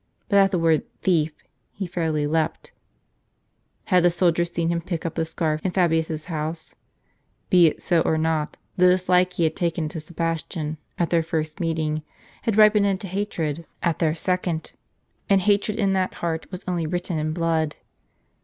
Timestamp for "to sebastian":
9.89-10.79